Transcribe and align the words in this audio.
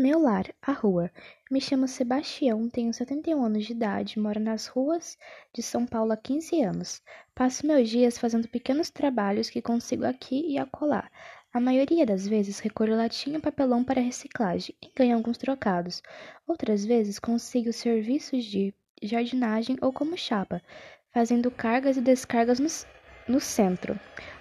Meu 0.00 0.20
lar, 0.20 0.54
a 0.62 0.70
rua. 0.70 1.10
Me 1.50 1.60
chamo 1.60 1.88
Sebastião, 1.88 2.68
tenho 2.68 2.94
71 2.94 3.44
anos 3.44 3.66
de 3.66 3.72
idade, 3.72 4.16
moro 4.16 4.38
nas 4.38 4.68
ruas 4.68 5.18
de 5.52 5.60
São 5.60 5.84
Paulo 5.84 6.12
há 6.12 6.16
15 6.16 6.62
anos. 6.62 7.02
Passo 7.34 7.66
meus 7.66 7.88
dias 7.88 8.16
fazendo 8.16 8.46
pequenos 8.46 8.90
trabalhos 8.90 9.50
que 9.50 9.60
consigo 9.60 10.06
aqui 10.06 10.46
e 10.46 10.56
acolá. 10.56 11.10
A 11.52 11.58
maioria 11.58 12.06
das 12.06 12.28
vezes 12.28 12.60
recolho 12.60 12.96
latinha 12.96 13.38
e 13.38 13.42
papelão 13.42 13.82
para 13.82 14.00
reciclagem 14.00 14.72
e 14.80 14.88
ganho 14.94 15.16
alguns 15.16 15.36
trocados. 15.36 16.00
Outras 16.46 16.84
vezes 16.84 17.18
consigo 17.18 17.72
serviços 17.72 18.44
de 18.44 18.72
jardinagem 19.02 19.76
ou 19.82 19.92
como 19.92 20.16
chapa, 20.16 20.62
fazendo 21.10 21.50
cargas 21.50 21.96
e 21.96 22.00
descargas 22.00 22.60
no, 22.60 22.68
no 23.28 23.40
centro. 23.40 23.98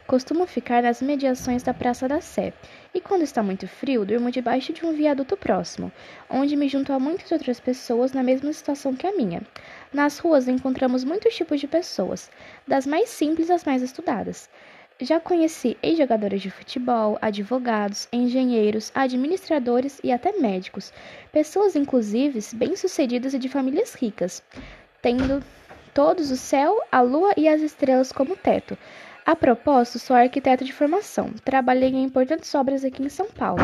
Costumo 0.08 0.48
ficar 0.48 0.82
nas 0.82 1.02
mediações 1.02 1.62
da 1.64 1.74
Praça 1.74 2.08
da 2.08 2.22
Sé, 2.22 2.54
e 2.94 3.02
quando 3.02 3.24
está 3.24 3.44
muito 3.44 3.68
frio, 3.68 4.06
durmo 4.06 4.32
debaixo 4.32 4.72
de 4.72 4.86
um 4.86 4.94
viaduto 4.94 5.36
próximo, 5.36 5.92
onde 6.30 6.56
me 6.56 6.70
junto 6.70 6.94
a 6.94 7.00
muitas 7.00 7.30
outras 7.30 7.60
pessoas 7.60 8.14
na 8.14 8.24
mesma 8.24 8.54
situação 8.54 8.96
que 8.96 9.06
a 9.06 9.12
minha. 9.12 9.42
Nas 9.94 10.18
ruas 10.18 10.48
encontramos 10.48 11.04
muitos 11.04 11.36
tipos 11.36 11.60
de 11.60 11.68
pessoas, 11.68 12.32
das 12.66 12.88
mais 12.88 13.10
simples 13.10 13.50
às 13.50 13.66
mais 13.66 13.82
estudadas. 13.82 14.50
Já 15.00 15.20
conheci 15.20 15.78
ex-jogadores 15.84 16.42
de 16.42 16.50
futebol, 16.50 17.20
advogados, 17.22 18.08
engenheiros, 18.12 18.92
administradores 18.96 20.00
e 20.04 20.12
até 20.12 20.32
médicos, 20.40 20.92
pessoas 21.32 21.76
inclusive 21.76 22.40
bem-sucedidas 22.56 23.34
e 23.34 23.40
de 23.40 23.50
famílias 23.50 23.94
ricas, 23.94 24.42
tendo 25.02 25.44
todos 25.98 26.30
o 26.30 26.38
céu, 26.38 26.80
a 26.92 27.02
lua 27.02 27.34
e 27.36 27.48
as 27.48 27.60
estrelas 27.60 28.12
como 28.12 28.36
teto. 28.36 28.78
A 29.26 29.36
propósito, 29.36 29.98
sou 29.98 30.16
arquiteto 30.16 30.64
de 30.64 30.72
formação. 30.72 31.34
Trabalhei 31.44 31.90
em 31.90 32.04
importantes 32.04 32.54
obras 32.54 32.86
aqui 32.86 33.02
em 33.02 33.10
São 33.10 33.26
Paulo. 33.32 33.64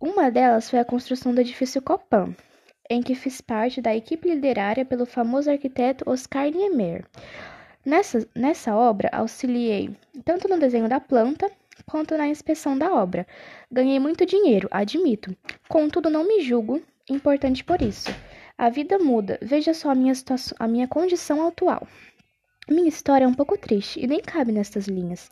Uma 0.00 0.28
delas 0.28 0.68
foi 0.68 0.80
a 0.80 0.84
construção 0.84 1.32
do 1.32 1.40
edifício 1.40 1.80
Copan, 1.80 2.34
em 2.90 3.00
que 3.00 3.14
fiz 3.14 3.40
parte 3.40 3.80
da 3.80 3.94
equipe 3.94 4.28
liderada 4.28 4.84
pelo 4.84 5.06
famoso 5.06 5.52
arquiteto 5.52 6.02
Oscar 6.10 6.50
Niemeyer. 6.50 7.04
Nessa, 7.86 8.26
nessa 8.34 8.74
obra, 8.74 9.08
auxiliei 9.12 9.96
tanto 10.24 10.48
no 10.48 10.58
desenho 10.58 10.88
da 10.88 10.98
planta 10.98 11.48
quanto 11.86 12.18
na 12.18 12.26
inspeção 12.26 12.76
da 12.76 12.92
obra. 12.92 13.24
Ganhei 13.70 14.00
muito 14.00 14.26
dinheiro, 14.26 14.66
admito. 14.68 15.32
Contudo, 15.68 16.10
não 16.10 16.26
me 16.26 16.40
julgo 16.40 16.82
importante 17.08 17.62
por 17.62 17.80
isso. 17.80 18.10
A 18.56 18.68
vida 18.68 18.98
muda. 18.98 19.38
Veja 19.42 19.74
só 19.74 19.90
a 19.90 19.94
minha, 19.94 20.14
situação, 20.14 20.56
a 20.58 20.68
minha 20.68 20.86
condição 20.86 21.46
atual. 21.46 21.86
Minha 22.68 22.88
história 22.88 23.24
é 23.24 23.28
um 23.28 23.34
pouco 23.34 23.58
triste 23.58 24.00
e 24.00 24.06
nem 24.06 24.20
cabe 24.20 24.52
nestas 24.52 24.86
linhas. 24.86 25.28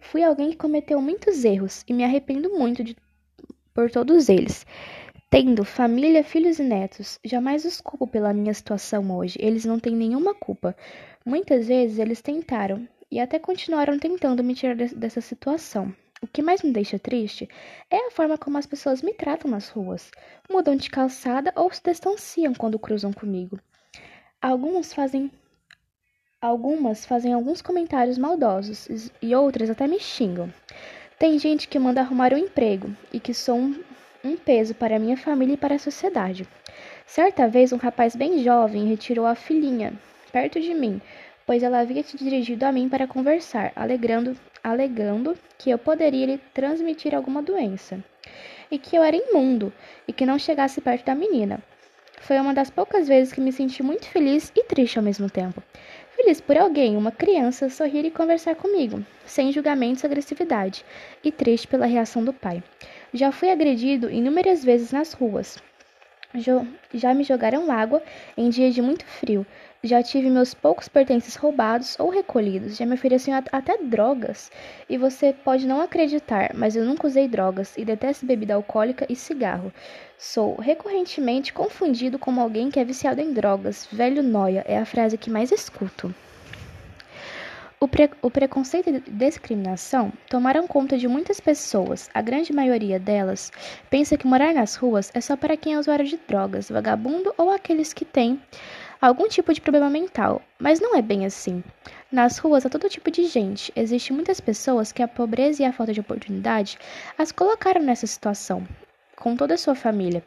Fui 0.00 0.22
alguém 0.22 0.50
que 0.50 0.56
cometeu 0.56 1.00
muitos 1.00 1.44
erros 1.44 1.84
e 1.86 1.92
me 1.92 2.04
arrependo 2.04 2.50
muito 2.50 2.82
de, 2.82 2.96
por 3.74 3.90
todos 3.90 4.28
eles. 4.28 4.64
Tendo 5.28 5.64
família, 5.64 6.24
filhos 6.24 6.58
e 6.58 6.62
netos, 6.62 7.18
jamais 7.24 7.64
os 7.64 7.80
culpo 7.80 8.06
pela 8.06 8.32
minha 8.32 8.52
situação 8.52 9.16
hoje. 9.16 9.38
Eles 9.40 9.64
não 9.64 9.78
têm 9.78 9.94
nenhuma 9.94 10.34
culpa. 10.34 10.74
Muitas 11.24 11.68
vezes 11.68 11.98
eles 11.98 12.20
tentaram 12.20 12.88
e 13.10 13.20
até 13.20 13.38
continuaram 13.38 13.98
tentando 13.98 14.42
me 14.42 14.54
tirar 14.54 14.74
de, 14.74 14.94
dessa 14.94 15.20
situação. 15.20 15.94
O 16.22 16.26
que 16.26 16.42
mais 16.42 16.62
me 16.62 16.70
deixa 16.70 16.98
triste 16.98 17.48
é 17.90 18.08
a 18.08 18.10
forma 18.10 18.36
como 18.36 18.58
as 18.58 18.66
pessoas 18.66 19.00
me 19.00 19.14
tratam 19.14 19.50
nas 19.50 19.70
ruas. 19.70 20.10
Mudam 20.50 20.76
de 20.76 20.90
calçada 20.90 21.50
ou 21.56 21.72
se 21.72 21.82
distanciam 21.82 22.52
quando 22.52 22.78
cruzam 22.78 23.10
comigo. 23.10 23.58
Alguns 24.40 24.92
fazem 24.92 25.30
Algumas 26.38 27.06
fazem 27.06 27.32
alguns 27.32 27.62
comentários 27.62 28.18
maldosos 28.18 29.10
e 29.22 29.34
outras 29.34 29.70
até 29.70 29.86
me 29.86 29.98
xingam. 29.98 30.52
Tem 31.18 31.38
gente 31.38 31.66
que 31.66 31.78
manda 31.78 32.02
arrumar 32.02 32.34
um 32.34 32.38
emprego 32.38 32.94
e 33.10 33.18
que 33.18 33.32
sou 33.32 33.56
um, 33.56 33.82
um 34.22 34.36
peso 34.36 34.74
para 34.74 34.98
minha 34.98 35.16
família 35.16 35.54
e 35.54 35.58
para 35.58 35.76
a 35.76 35.78
sociedade. 35.78 36.46
Certa 37.06 37.48
vez, 37.48 37.72
um 37.72 37.78
rapaz 37.78 38.14
bem 38.14 38.42
jovem 38.44 38.88
retirou 38.88 39.24
a 39.24 39.34
filhinha 39.34 39.94
perto 40.30 40.60
de 40.60 40.72
mim, 40.72 41.00
pois 41.50 41.64
ela 41.64 41.80
havia 41.80 42.00
se 42.04 42.16
dirigido 42.16 42.64
a 42.64 42.70
mim 42.70 42.88
para 42.88 43.08
conversar, 43.08 43.72
alegando, 43.74 44.36
alegando 44.62 45.36
que 45.58 45.68
eu 45.68 45.76
poderia 45.76 46.24
lhe 46.24 46.38
transmitir 46.54 47.12
alguma 47.12 47.42
doença 47.42 47.98
e 48.70 48.78
que 48.78 48.94
eu 48.94 49.02
era 49.02 49.16
imundo 49.16 49.72
e 50.06 50.12
que 50.12 50.24
não 50.24 50.38
chegasse 50.38 50.80
perto 50.80 51.06
da 51.06 51.12
menina. 51.12 51.58
Foi 52.20 52.38
uma 52.38 52.54
das 52.54 52.70
poucas 52.70 53.08
vezes 53.08 53.32
que 53.32 53.40
me 53.40 53.50
senti 53.50 53.82
muito 53.82 54.06
feliz 54.06 54.52
e 54.54 54.62
triste 54.62 54.96
ao 54.96 55.04
mesmo 55.04 55.28
tempo. 55.28 55.60
Feliz 56.14 56.40
por 56.40 56.56
alguém, 56.56 56.96
uma 56.96 57.10
criança, 57.10 57.68
sorrir 57.68 58.04
e 58.04 58.12
conversar 58.12 58.54
comigo, 58.54 59.04
sem 59.26 59.50
julgamentos 59.50 60.04
e 60.04 60.06
agressividade, 60.06 60.84
e 61.24 61.32
triste 61.32 61.66
pela 61.66 61.84
reação 61.84 62.24
do 62.24 62.32
pai. 62.32 62.62
Já 63.12 63.32
fui 63.32 63.50
agredido 63.50 64.08
inúmeras 64.08 64.62
vezes 64.62 64.92
nas 64.92 65.14
ruas. 65.14 65.58
Já 66.94 67.12
me 67.12 67.24
jogaram 67.24 67.72
água 67.72 68.00
em 68.36 68.48
dias 68.50 68.72
de 68.72 68.80
muito 68.80 69.04
frio. 69.04 69.44
Já 69.82 70.02
tive 70.02 70.28
meus 70.28 70.52
poucos 70.52 70.88
pertences 70.88 71.36
roubados 71.36 71.98
ou 71.98 72.10
recolhidos. 72.10 72.76
Já 72.76 72.84
me 72.84 72.92
ofereciam 72.92 73.42
até 73.50 73.78
drogas. 73.78 74.52
E 74.86 74.98
você 74.98 75.32
pode 75.32 75.66
não 75.66 75.80
acreditar, 75.80 76.50
mas 76.54 76.76
eu 76.76 76.84
nunca 76.84 77.06
usei 77.06 77.26
drogas 77.26 77.74
e 77.78 77.84
detesto 77.84 78.26
bebida 78.26 78.54
alcoólica 78.54 79.06
e 79.08 79.16
cigarro. 79.16 79.72
Sou 80.18 80.54
recorrentemente 80.56 81.50
confundido 81.54 82.18
como 82.18 82.42
alguém 82.42 82.70
que 82.70 82.78
é 82.78 82.84
viciado 82.84 83.22
em 83.22 83.32
drogas. 83.32 83.88
Velho 83.90 84.22
noia 84.22 84.62
é 84.68 84.76
a 84.76 84.84
frase 84.84 85.16
que 85.16 85.30
mais 85.30 85.50
escuto. 85.50 86.14
O, 87.82 87.88
pre 87.88 88.10
o, 88.20 88.30
preconceito 88.30 88.90
e 88.90 89.00
discriminação 89.10 90.12
tomaram 90.28 90.66
conta 90.66 90.98
de 90.98 91.08
muitas 91.08 91.40
pessoas. 91.40 92.10
A 92.12 92.20
grande 92.20 92.52
maioria 92.52 93.00
delas 93.00 93.50
pensa 93.88 94.18
que 94.18 94.26
morar 94.26 94.52
nas 94.52 94.74
ruas 94.74 95.10
é 95.14 95.22
só 95.22 95.38
para 95.38 95.56
quem 95.56 95.72
é 95.72 95.78
usuário 95.78 96.04
de 96.04 96.18
drogas, 96.28 96.68
vagabundo 96.68 97.32
ou 97.38 97.48
aqueles 97.50 97.94
que 97.94 98.04
têm 98.04 98.38
algum 99.00 99.28
tipo 99.28 99.52
de 99.52 99.60
problema 99.60 99.88
mental. 99.88 100.42
Mas 100.58 100.80
não 100.80 100.96
é 100.96 101.02
bem 101.02 101.24
assim. 101.24 101.62
Nas 102.10 102.38
ruas 102.38 102.66
há 102.66 102.68
todo 102.68 102.88
tipo 102.88 103.10
de 103.10 103.24
gente. 103.26 103.72
Existem 103.74 104.14
muitas 104.14 104.40
pessoas 104.40 104.92
que 104.92 105.02
a 105.02 105.08
pobreza 105.08 105.62
e 105.62 105.66
a 105.66 105.72
falta 105.72 105.92
de 105.92 106.00
oportunidade 106.00 106.78
as 107.16 107.32
colocaram 107.32 107.82
nessa 107.82 108.06
situação, 108.06 108.66
com 109.16 109.36
toda 109.36 109.54
a 109.54 109.58
sua 109.58 109.74
família. 109.74 110.22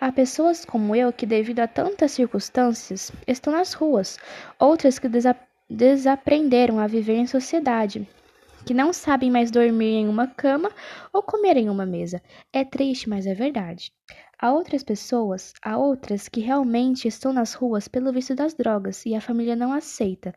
Há 0.00 0.10
pessoas 0.12 0.64
como 0.64 0.94
eu 0.94 1.12
que, 1.12 1.26
devido 1.26 1.60
a 1.60 1.68
tantas 1.68 2.12
circunstâncias, 2.12 3.12
estão 3.26 3.52
nas 3.52 3.72
ruas, 3.72 4.18
outras 4.58 4.98
que 4.98 5.08
desaparecem 5.08 5.54
desaprenderam 5.68 6.78
a 6.78 6.86
viver 6.86 7.16
em 7.16 7.26
sociedade, 7.26 8.08
que 8.66 8.74
não 8.74 8.92
sabem 8.92 9.30
mais 9.30 9.50
dormir 9.50 9.94
em 9.94 10.08
uma 10.08 10.26
cama 10.26 10.70
ou 11.12 11.22
comer 11.22 11.56
em 11.56 11.68
uma 11.68 11.86
mesa. 11.86 12.22
É 12.52 12.64
triste, 12.64 13.08
mas 13.08 13.26
é 13.26 13.34
verdade. 13.34 13.92
Há 14.44 14.52
outras 14.52 14.82
pessoas, 14.82 15.54
há 15.62 15.78
outras 15.78 16.28
que 16.28 16.38
realmente 16.38 17.08
estão 17.08 17.32
nas 17.32 17.54
ruas 17.54 17.88
pelo 17.88 18.12
vício 18.12 18.36
das 18.36 18.52
drogas 18.52 19.06
e 19.06 19.14
a 19.14 19.20
família 19.22 19.56
não 19.56 19.72
aceita, 19.72 20.34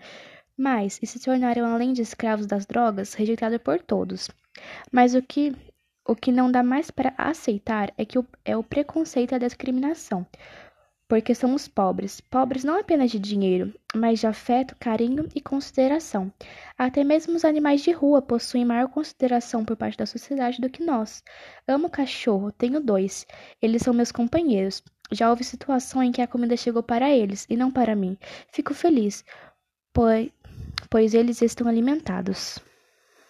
mas 0.55 0.97
e 1.03 1.05
se 1.05 1.19
tornaram 1.19 1.65
além 1.65 1.91
de 1.91 2.03
escravos 2.03 2.45
das 2.45 2.65
drogas, 2.65 3.13
rejeitados 3.15 3.57
por 3.57 3.81
todos. 3.81 4.29
Mas 4.89 5.13
o 5.13 5.21
que 5.21 5.53
o 6.07 6.15
que 6.15 6.31
não 6.31 6.49
dá 6.49 6.63
mais 6.63 6.89
para 6.89 7.13
aceitar 7.17 7.93
é 7.97 8.05
que 8.05 8.17
o, 8.17 8.25
é 8.45 8.55
o 8.55 8.63
preconceito 8.63 9.33
e 9.33 9.35
a 9.35 9.39
discriminação 9.39 10.25
porque 11.07 11.33
somos 11.33 11.67
pobres, 11.67 12.19
pobres 12.19 12.63
não 12.63 12.77
apenas 12.77 13.09
de 13.09 13.17
dinheiro, 13.17 13.73
mas 13.95 14.19
de 14.19 14.27
afeto, 14.27 14.75
carinho 14.77 15.27
e 15.33 15.39
consideração. 15.39 16.31
Até 16.77 17.03
mesmo 17.03 17.35
os 17.35 17.45
animais 17.45 17.81
de 17.81 17.91
rua 17.91 18.21
possuem 18.21 18.65
maior 18.65 18.89
consideração 18.89 19.63
por 19.63 19.77
parte 19.77 19.97
da 19.97 20.05
sociedade 20.05 20.59
do 20.59 20.69
que 20.69 20.83
nós. 20.83 21.23
Amo 21.67 21.89
cachorro, 21.89 22.51
tenho 22.51 22.81
dois. 22.81 23.25
Eles 23.61 23.81
são 23.81 23.93
meus 23.93 24.11
companheiros. 24.11 24.83
Já 25.11 25.29
houve 25.29 25.43
situação 25.43 26.03
em 26.03 26.11
que 26.11 26.21
a 26.21 26.27
comida 26.27 26.57
chegou 26.57 26.83
para 26.83 27.09
eles 27.09 27.45
e 27.49 27.55
não 27.55 27.71
para 27.71 27.95
mim. 27.95 28.17
Fico 28.51 28.73
feliz, 28.73 29.23
pois, 29.93 30.29
pois 30.89 31.13
eles 31.13 31.41
estão 31.41 31.67
alimentados. 31.67 32.59